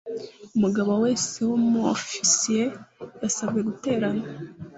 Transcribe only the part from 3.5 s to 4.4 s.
guterana